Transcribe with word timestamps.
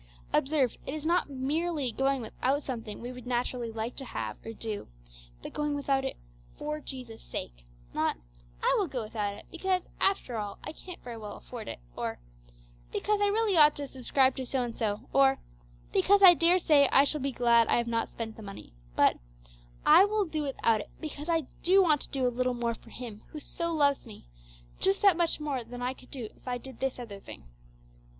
Observe, 0.33 0.77
it 0.87 0.95
is 0.95 1.05
not 1.05 1.29
merely 1.29 1.91
going 1.91 2.21
without 2.21 2.63
something 2.63 2.99
we 3.01 3.11
would 3.11 3.27
naturally 3.27 3.71
like 3.71 3.95
to 3.95 4.03
have 4.03 4.35
or 4.43 4.51
do, 4.51 4.87
but 5.43 5.53
going 5.53 5.75
without 5.75 6.03
it 6.03 6.17
for 6.57 6.79
Jesus' 6.79 7.21
sake. 7.21 7.67
Not, 7.93 8.17
'I 8.63 8.75
will 8.79 8.87
go 8.87 9.03
without 9.03 9.35
it, 9.35 9.45
because, 9.51 9.83
after 9.99 10.37
all, 10.37 10.57
I 10.63 10.71
can't 10.71 10.99
very 11.03 11.17
well 11.19 11.37
afford 11.37 11.67
it;' 11.67 11.77
or, 11.95 12.17
'because 12.91 13.21
I 13.21 13.27
really 13.27 13.55
ought 13.55 13.75
to 13.75 13.85
subscribe 13.85 14.35
to 14.37 14.45
so 14.47 14.63
and 14.63 14.75
so;' 14.75 15.01
or, 15.13 15.37
'because 15.93 16.23
I 16.23 16.33
daresay 16.33 16.87
I 16.91 17.03
shall 17.03 17.21
be 17.21 17.31
glad 17.31 17.67
I 17.67 17.75
have 17.77 17.85
not 17.87 18.09
spent 18.09 18.37
the 18.37 18.41
money:' 18.41 18.73
but, 18.95 19.19
'I 19.85 20.05
will 20.05 20.25
do 20.25 20.41
without 20.41 20.81
it, 20.81 20.89
because 20.99 21.29
I 21.29 21.41
do 21.61 21.83
want 21.83 22.01
to 22.01 22.09
do 22.09 22.25
a 22.25 22.29
little 22.33 22.55
more 22.55 22.73
for 22.73 22.89
Him 22.89 23.21
who 23.27 23.39
so 23.39 23.71
loves 23.71 24.07
me 24.07 24.25
just 24.79 25.03
that 25.03 25.15
much 25.15 25.39
more 25.39 25.63
than 25.63 25.83
I 25.83 25.93
could 25.93 26.09
do 26.09 26.29
if 26.35 26.47
I 26.47 26.57
did 26.57 26.79
this 26.79 26.97
other 26.97 27.19
thing.' 27.19 27.43